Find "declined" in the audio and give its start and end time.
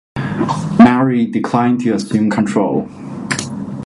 1.27-1.81